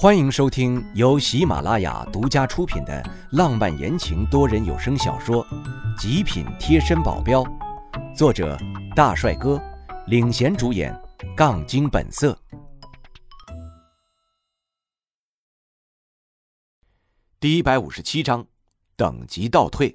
[0.00, 5.44] 欢迎收听由喜马拉雅独家出品的浪漫言情多人有声小说
[6.00, 7.42] 《极品贴身保镖》，
[8.14, 8.56] 作者
[8.94, 9.60] 大帅哥
[10.06, 10.96] 领衔主演，
[11.36, 12.38] 杠精本色。
[17.40, 18.46] 第一百五十七章，
[18.94, 19.92] 等级倒退。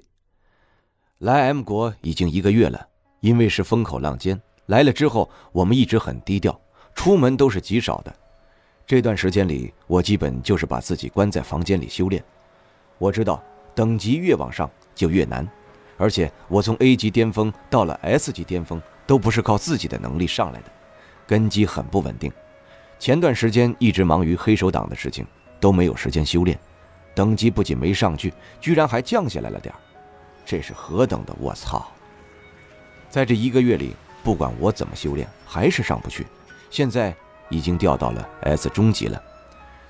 [1.16, 2.86] 来 M 国已经一个月了，
[3.20, 6.60] 因为是风口浪尖，来了之后我们一直很低调，
[6.94, 8.14] 出门都是极少的。
[8.86, 12.22] 这段时间里，我基本就是把自己关在房间里修炼。
[12.98, 13.42] 我知道
[13.74, 15.46] 等级越往上就越难，
[15.96, 20.66] 而且我从 A 级巅峰到了 S 级巅峰，都不是靠自己的能力上来的，
[21.26, 22.30] 根基很不稳定。
[22.98, 25.26] 前段时间一直忙于黑手党的事情，
[25.58, 26.58] 都没有时间修炼，
[27.14, 29.80] 等级不仅没上去，居然还降下来了点儿
[30.44, 31.90] 这是何等的我操！
[33.08, 36.26] 在这一个月里，不管我怎么修炼，还是上不去。
[36.68, 37.16] 现在。
[37.48, 39.22] 已经掉到了 S 中级了，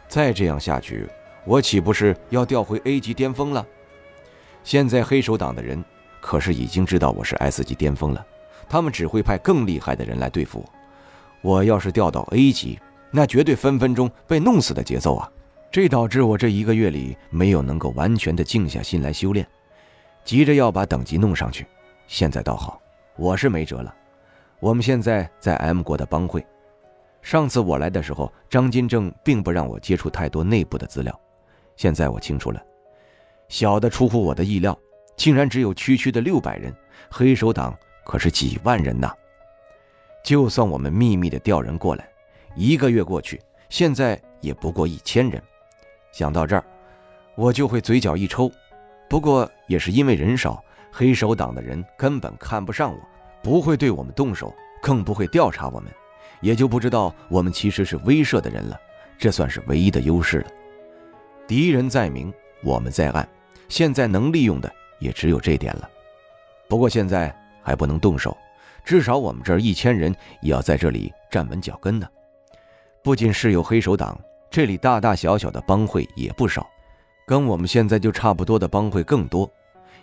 [0.08, 1.08] 再这样下去，
[1.44, 3.66] 我岂不是要调回 A 级巅峰了？
[4.62, 5.82] 现在黑手党的人
[6.20, 8.24] 可是已经知道我是 S 级巅峰了，
[8.68, 10.70] 他们只会派更厉害的人来对付我。
[11.42, 12.78] 我要是掉到 A 级，
[13.10, 15.30] 那绝对分分钟被弄死的节奏啊！
[15.70, 19.46] 这导致我这一个月里没有能够完全的静下心来修炼，
[20.24, 21.66] 急着要把等级弄上去。
[22.06, 22.80] 现在倒好，
[23.16, 23.94] 我是没辙了。
[24.60, 26.42] 我们现在在 M 国的帮会。
[27.24, 31.20] 上次我来的时候，张金正并不让我接触太多内部的资料。
[31.74, 32.62] 现在我清楚了，
[33.48, 34.78] 小的出乎我的意料，
[35.16, 36.70] 竟然只有区区的六百人，
[37.10, 39.10] 黑手党可是几万人呐！
[40.22, 42.06] 就算我们秘密的调人过来，
[42.54, 45.42] 一个月过去，现在也不过一千人。
[46.12, 46.62] 想到这儿，
[47.36, 48.52] 我就会嘴角一抽。
[49.08, 52.98] 不过也是因为人少，黑手党的人根本看不上我，
[53.42, 55.90] 不会对我们动手，更不会调查我们。
[56.44, 58.78] 也就不知道我们其实是威慑的人了，
[59.16, 60.46] 这算是唯一的优势了。
[61.48, 62.30] 敌人在明，
[62.62, 63.26] 我们在暗，
[63.66, 65.88] 现在能利用的也只有这点了。
[66.68, 68.36] 不过现在还不能动手，
[68.84, 72.06] 至少我们这一千人也要在这里站稳脚跟呢。
[73.02, 76.66] 不仅是有黑手党，这里大大小小的帮会也不少，
[77.26, 79.50] 跟我们现在就差不多的帮会更多。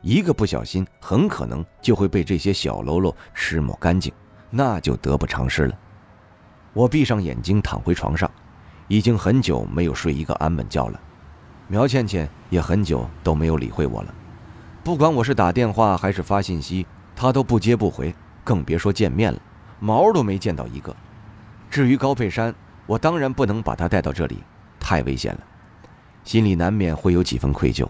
[0.01, 4.11] 一个不小心，很可能就会被这些小喽啰吃抹干净，
[4.49, 5.77] 那就得不偿失了。
[6.73, 8.29] 我闭上眼睛躺回床上，
[8.87, 10.99] 已经很久没有睡一个安稳觉了。
[11.67, 14.13] 苗倩倩也很久都没有理会我了，
[14.83, 19.39] 不管我是打电话还是发信息，她都不接不回，更别说见面了，
[19.79, 20.95] 毛都没见到一个。
[21.69, 22.53] 至于高佩珊，
[22.85, 24.43] 我当然不能把她带到这里，
[24.79, 25.41] 太危险了，
[26.23, 27.87] 心里难免会有几分愧疚。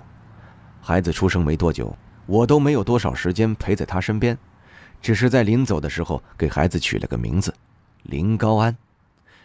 [0.81, 4.35] 孩子出生没多久，我都没有多少时间陪在他身边，
[5.01, 7.53] 只是在临走的时候给孩子取了个名字。
[8.03, 8.75] 林高安，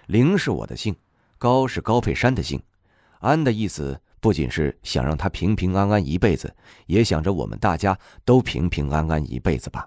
[0.06, 0.97] 林是我的姓，
[1.39, 2.62] 高是高佩珊的姓，
[3.21, 6.55] 安的意思不仅是想让他平平安安一辈子，
[6.87, 9.87] 也想着我们大家都平平安安一辈子吧。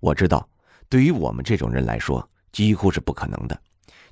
[0.00, 0.48] 我知道，
[0.88, 3.60] 对于我们这种人来说，几乎是不可能的，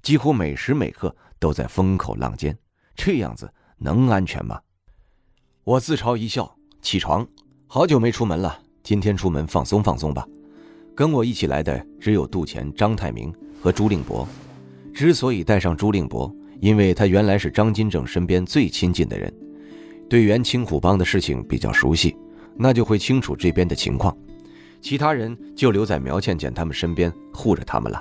[0.03, 2.57] 几乎每时每刻都在风口浪尖，
[2.95, 4.61] 这样子能安全吗？
[5.65, 7.27] 我自嘲一笑，起床，
[7.67, 10.27] 好久没出门了，今天出门放松放松吧。
[10.95, 13.35] 跟我一起来的只有杜钱、张泰明。
[13.63, 14.27] 和朱令博，
[14.93, 19.33] 之所以带上朱令博，因为他原来是张金正身边最亲近的人，
[20.11, 22.17] 对原青虎帮的事情比较熟悉，
[22.57, 24.17] 那就会清楚这边的情况。
[24.81, 28.01] 其他人就留在苗倩倩他们身边护着他们了。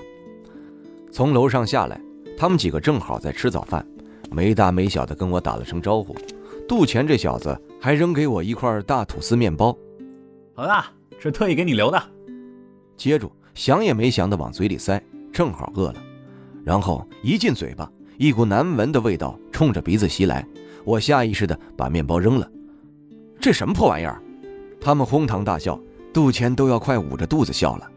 [1.11, 2.01] 从楼上下来，
[2.35, 3.85] 他们几个正好在吃早饭，
[4.31, 6.15] 没大没小的跟我打了声招呼。
[6.67, 9.77] 杜钱这小子还扔给我一块大吐司面包，
[10.55, 10.87] 老大
[11.19, 12.01] 是特意给你留的。
[12.97, 14.99] 接住，想也没想的往嘴里塞。
[15.31, 15.95] 正好饿了，
[16.63, 20.45] 然后一进嘴巴，一股难闻的味道冲着鼻子袭来，
[20.83, 22.49] 我下意识的把面包扔了。
[23.39, 24.21] 这什么破玩意儿？
[24.79, 25.79] 他们哄堂大笑，
[26.13, 27.91] 杜钱都要快捂着肚子笑了。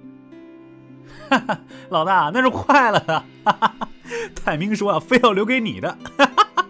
[1.29, 3.25] 哈哈，老大那是快了的。
[3.45, 3.77] 哈哈，
[4.35, 5.89] 泰明说啊，非要留给你的。
[6.17, 6.67] 哈哈，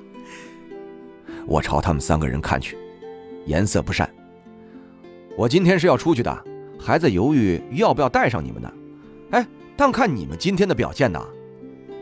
[1.47, 2.77] 我朝他们三个人看去，
[3.47, 4.09] 颜色不善。
[5.37, 6.45] 我今天是要出去的，
[6.79, 8.73] 还在犹豫要不要带上你们呢。
[9.75, 9.77] 哎。
[9.77, 11.21] 但看你们今天的表现呐，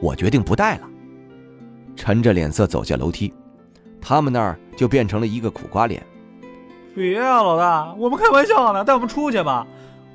[0.00, 0.88] 我决定不带了。
[1.96, 3.32] 沉着脸色走下楼梯，
[4.00, 6.02] 他们那儿就变成了一个苦瓜脸。
[6.94, 9.66] 别啊，老大，我们开玩笑呢，带我们出去吧。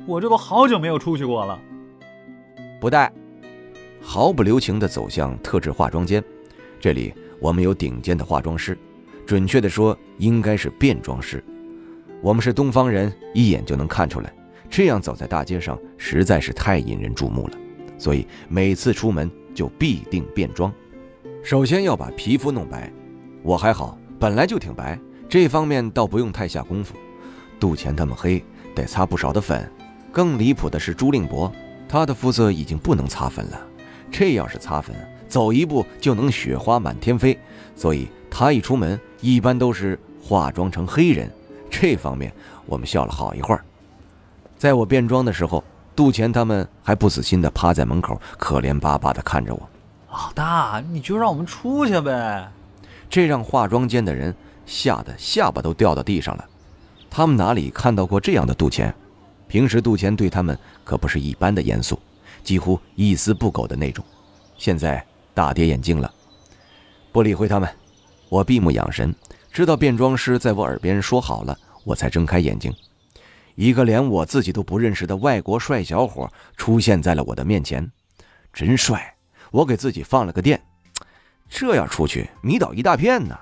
[0.05, 1.59] 我这都好久没有出去过了。
[2.79, 3.11] 不带。
[3.99, 6.23] 毫不留情地走向特制化妆间，
[6.79, 8.77] 这里我们有顶尖的化妆师，
[9.25, 11.43] 准确的说应该是变装师。
[12.21, 14.33] 我们是东方人，一眼就能看出来。
[14.69, 17.53] 这样走在大街上实在是太引人注目了，
[17.97, 20.71] 所以每次出门就必定变装。
[21.43, 22.91] 首先要把皮肤弄白，
[23.41, 24.99] 我还好，本来就挺白，
[25.29, 26.95] 这方面倒不用太下功夫。
[27.59, 28.43] 杜钱他们黑，
[28.75, 29.69] 得擦不少的粉。
[30.11, 31.51] 更离谱的是朱令博，
[31.87, 33.67] 他的肤色已经不能擦粉了。
[34.11, 34.95] 这要是擦粉，
[35.27, 37.37] 走一步就能雪花满天飞。
[37.75, 41.31] 所以他一出门，一般都是化妆成黑人。
[41.69, 42.31] 这方面
[42.65, 43.63] 我们笑了好一会儿。
[44.57, 45.63] 在我变装的时候，
[45.95, 49.69] 杜钱他们还不死心地趴在门口，可怜巴巴地看着我。
[50.09, 52.51] 老大，你就让我们出去呗！
[53.09, 56.45] 这让化妆间的人吓得下巴都掉到地上了。
[57.09, 58.93] 他们哪里看到过这样的杜钱？
[59.47, 61.97] 平时杜钱对他们可不是一般的严肃，
[62.43, 64.03] 几乎一丝不苟的那种。
[64.57, 66.11] 现在大跌眼镜了，
[67.11, 67.69] 不理会他们。
[68.27, 69.15] 我闭目养神，
[69.51, 72.73] 直到变装师在我耳边说好了，我才睁开眼睛。
[73.57, 77.91] 一个连我自己都不认识的外国帅小伙出现在了我的面前，
[78.53, 79.15] 真帅！
[79.49, 80.61] 我给自己放了个电，
[81.49, 83.35] 这要出去迷倒一大片呢。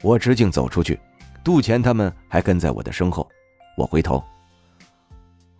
[0.00, 0.98] 我直径走出去，
[1.44, 3.28] 杜钱他们还跟在我的身后。
[3.76, 4.24] 我回头。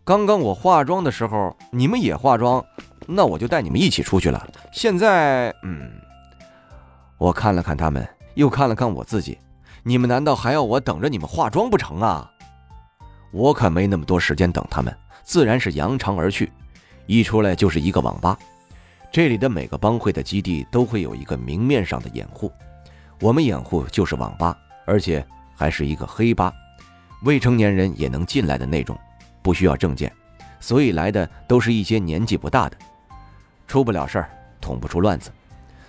[0.02, 2.64] 刚刚我化妆的时候，你们也化妆，
[3.06, 4.48] 那我就带你们一起出去了。
[4.72, 5.92] 现在，嗯，
[7.18, 9.38] 我看了看他们，又看了看我自己，
[9.82, 12.30] 你们难道还要我等着你们化妆不成啊？
[13.32, 16.52] 我可没那么多时间等他们，自然是扬长而去。
[17.06, 18.38] 一出来就是一个网吧，
[19.10, 22.52] 这里的每个帮会的基地都会有一个明面上的掩护，
[23.20, 24.56] 我们掩护就是网吧，
[24.86, 25.26] 而且
[25.56, 26.52] 还是一个黑吧，
[27.24, 28.96] 未成年人也能进来的那种。
[29.42, 30.12] 不需要证件，
[30.60, 32.76] 所以来的都是一些年纪不大的，
[33.66, 34.30] 出不了事儿，
[34.60, 35.32] 捅不出乱子。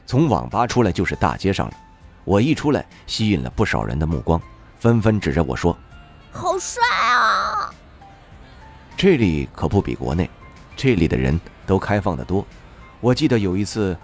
[0.08, 1.74] 从网吧出来就是大街上了。
[2.26, 4.42] 我一出来，吸引了不少人的目光，
[4.80, 5.78] 纷纷指着我说
[6.34, 7.13] ：“好帅啊！”
[9.04, 10.30] 这里可不比国内，
[10.78, 12.48] 这里的人都开放的多。
[13.02, 13.98] 我记得有一次，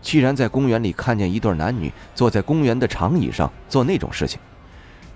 [0.00, 4.38] 既然在公园里看见一对男女坐在公园的长椅上做那种事情，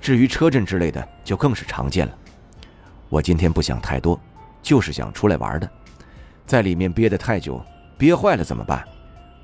[0.00, 2.12] 至于车震之类的，就更是常见了。
[3.08, 4.20] 我今天不想太多，
[4.60, 5.70] 就是想出来玩的，
[6.44, 7.64] 在里面憋得太久，
[7.96, 8.84] 憋坏了怎么办？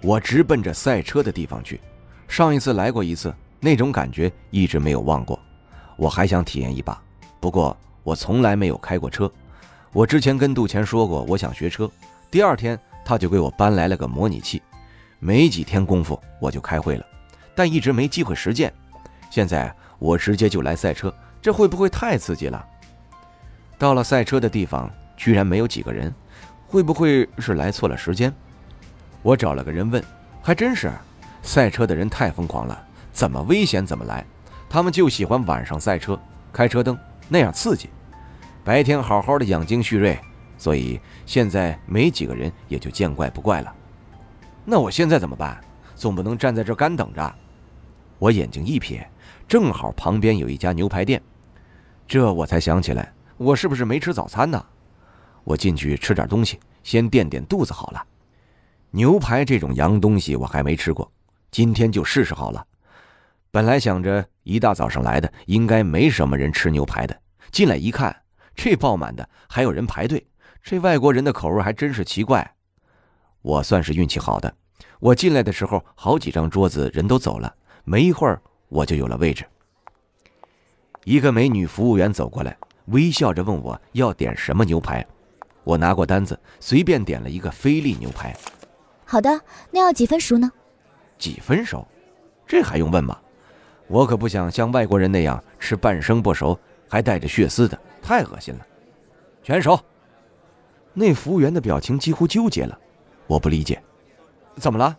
[0.02, 1.80] 我直奔着赛车的地方去。
[2.26, 5.38] 上一次来过一次，那种感觉一直没有忘过。
[5.96, 7.00] 我还想体验一把，
[7.38, 9.30] 不过我从来没有开过车。
[9.94, 11.88] 我之前跟杜钱说过，我想学车。
[12.28, 14.60] 第二天他就给我搬来了个模拟器，
[15.20, 17.06] 没几天功夫我就开会了，
[17.54, 18.74] 但一直没机会实践。
[19.30, 22.66] 现在我直接就来赛车，这会不会太刺激了？
[23.78, 26.12] 到了赛车的地方，居然没有几个人，
[26.66, 28.34] 会不会是来错了时间？
[29.22, 30.02] 我找了个人问，
[30.42, 30.90] 还真是，
[31.44, 34.26] 赛车的人太疯狂了，怎么危险怎么来，
[34.68, 36.18] 他们就喜欢晚上赛车，
[36.52, 36.98] 开车灯
[37.28, 37.88] 那样刺激，
[38.64, 40.18] 白天好好的养精蓄锐，
[40.56, 43.72] 所以现在没几个人也就见怪不怪了。
[44.64, 45.62] 那我现在怎么办？
[45.94, 47.34] 总不能站在这干等着。
[48.18, 49.06] 我眼睛一瞥，
[49.46, 51.22] 正好旁边有一家牛排店，
[52.08, 53.12] 这我才想起来。
[53.36, 54.64] 我是不是没吃早餐呢？
[55.44, 58.02] 我进去吃点东西，先垫垫肚子好了。
[58.90, 61.12] 牛排这种洋东西我还没吃过，
[61.50, 62.66] 今天就试试好了。
[63.50, 67.20] 本来想着一大早上来的，应该没什么人吃牛排的。
[67.52, 68.14] 进来一看，
[68.54, 70.26] 这爆满的，还有人排队。
[70.62, 72.54] 这外国人的口味还真是奇怪。
[73.42, 74.54] 我算是运气好的，
[75.00, 77.54] 我进来的时候好几张桌子人都走了，
[77.84, 79.44] 没一会儿我就有了位置。
[81.04, 82.56] 一个美女服务员走过来。
[82.86, 85.06] 微笑着问我要点什么牛排，
[85.62, 88.36] 我拿过单子，随便点了一个菲力牛排。
[89.06, 89.40] 好的，
[89.70, 90.52] 那要几分熟呢？
[91.16, 91.86] 几分熟？
[92.46, 93.18] 这还用问吗？
[93.86, 98.66] 我可不想像外国人那样吃半生不熟还带着血丝的，太恶心了。
[99.42, 99.80] 全熟。
[100.92, 102.78] 那服务员的表情几乎纠结了，
[103.26, 103.82] 我不理解，
[104.56, 104.96] 怎么了？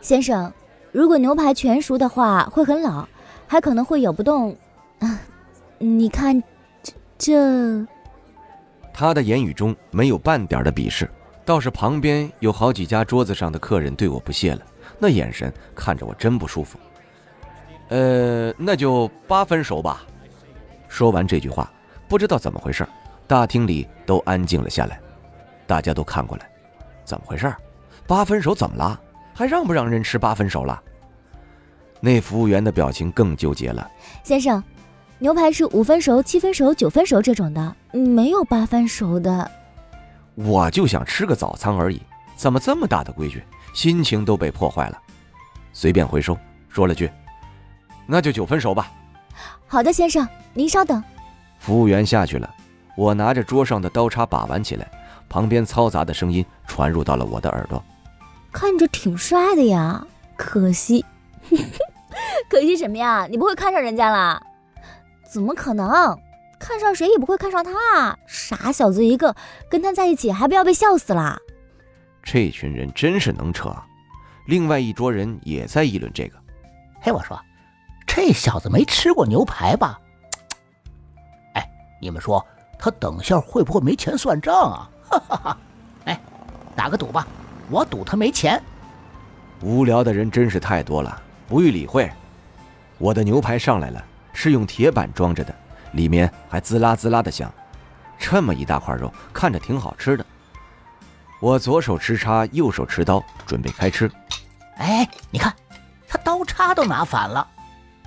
[0.00, 0.52] 先生，
[0.90, 3.06] 如果牛排全熟的话会很老，
[3.46, 4.56] 还可能会咬不动。
[4.98, 5.20] 啊，
[5.78, 6.42] 你看。
[7.22, 7.86] 这，
[8.94, 11.06] 他的言语中没有半点的鄙视，
[11.44, 14.62] 倒是旁边有好几家桌子上的客人对我不屑了，
[14.98, 16.78] 那眼神看着我真不舒服。
[17.90, 20.02] 呃，那就八分熟吧。
[20.88, 21.70] 说完这句话，
[22.10, 22.84] 不知道怎么回事，
[23.28, 25.00] 大厅里都安静了下来，
[25.64, 26.50] 大家都看过来，
[27.04, 27.54] 怎么回事？
[28.04, 29.00] 八分熟怎么了？
[29.32, 30.82] 还让不让人吃八分熟了？
[32.00, 33.88] 那服务员的表情更纠结了，
[34.24, 34.60] 先生。
[35.20, 39.48] 牛排是五分熟、七分熟、九分熟这种的，没有八分熟的。
[40.34, 42.02] 我就想吃个早餐而已，
[42.34, 43.44] 怎么这么大的规矩？
[43.72, 44.98] 心情都被破坏了。
[45.72, 46.36] 随便回收，
[46.68, 47.08] 说了句
[48.04, 48.90] ：“那就九分熟吧。”
[49.68, 51.00] 好的，先生，您稍等。
[51.60, 52.52] 服务员下去了，
[52.96, 54.90] 我拿着桌上的刀叉把玩起来，
[55.28, 57.80] 旁边嘈杂的声音传入到了我的耳朵。
[58.50, 60.04] 看着挺帅的呀，
[60.36, 61.04] 可惜
[62.50, 63.28] 可惜什么呀？
[63.30, 64.42] 你不会看上人家啦？
[65.30, 66.18] 怎么可能？
[66.58, 69.34] 看上谁也不会看上他，傻小子一个，
[69.70, 71.38] 跟他在一起还不要被笑死啦？
[72.22, 73.74] 这群人真是能扯。
[74.46, 76.36] 另外一桌人也在议论这个。
[77.00, 77.40] 嘿，我说，
[78.06, 79.98] 这小子没吃过牛排吧？
[82.00, 82.44] 哎，你们说
[82.78, 84.90] 他等下会不会没钱算账啊？
[85.10, 85.58] 哈哈哈！
[86.06, 86.20] 哎，
[86.74, 87.26] 打个赌吧，
[87.68, 88.60] 我赌他没钱。
[89.60, 92.10] 无聊的人真是太多了，不予理会。
[92.96, 94.02] 我的牛排上来了，
[94.32, 95.54] 是用铁板装着的。
[95.92, 97.52] 里面还滋啦滋啦的响，
[98.18, 100.24] 这么一大块肉，看着挺好吃的。
[101.40, 104.10] 我左手持叉，右手持刀，准备开吃。
[104.76, 105.52] 哎，你看，
[106.08, 107.46] 他刀叉都拿反了。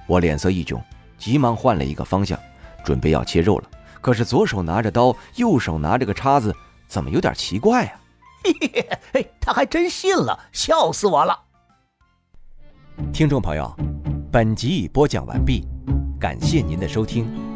[0.08, 0.82] 我脸色一窘，
[1.18, 2.40] 急忙换了一个方向，
[2.84, 3.70] 准备要切肉了。
[4.04, 6.54] 可是左手拿着刀，右手拿着个叉子，
[6.88, 8.00] 怎么有点奇怪啊？
[8.44, 11.40] 嘿 嘿嘿，他还真信了，笑死我了。
[13.14, 13.74] 听众朋友，
[14.30, 15.66] 本集已播讲完毕，
[16.20, 17.53] 感谢您的收听。